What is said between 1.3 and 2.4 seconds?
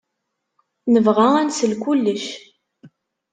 ad nsel kullec.